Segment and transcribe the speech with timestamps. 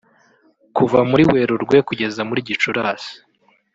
[0.77, 3.13] Kuva muri Werurwe kugeza muri Gicurasi